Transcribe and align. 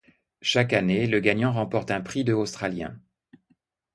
Chaque 0.41 0.73
année, 0.73 1.05
le 1.05 1.19
gagnant 1.19 1.51
remporte 1.51 1.91
un 1.91 2.01
prix 2.01 2.23
de 2.23 2.33
australiens. 2.33 2.99